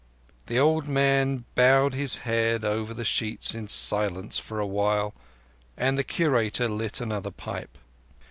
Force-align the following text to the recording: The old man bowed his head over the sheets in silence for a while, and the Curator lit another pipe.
The 0.47 0.57
old 0.57 0.87
man 0.87 1.45
bowed 1.53 1.93
his 1.93 2.17
head 2.25 2.65
over 2.65 2.91
the 2.91 3.03
sheets 3.03 3.53
in 3.53 3.67
silence 3.67 4.39
for 4.39 4.59
a 4.59 4.65
while, 4.65 5.13
and 5.77 5.95
the 5.95 6.03
Curator 6.03 6.67
lit 6.67 7.01
another 7.01 7.29
pipe. 7.29 7.77